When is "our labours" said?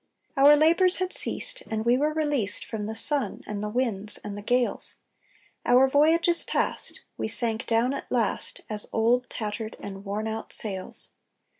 0.35-0.97